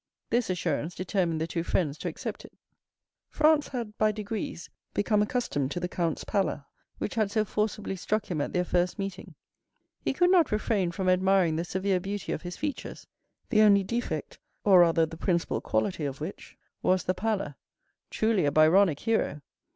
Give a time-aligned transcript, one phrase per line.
[0.31, 2.53] This assurance determined the two friends to accept it.
[3.29, 6.65] Franz had by degrees become accustomed to the count's pallor,
[6.97, 9.35] which had so forcibly struck him at their first meeting.
[9.99, 13.05] He could not refrain from admiring the severe beauty of his features,
[13.51, 17.53] the only defect, or rather the principal quality of which was the pallor.
[18.09, 19.41] Truly, a Byronic hero!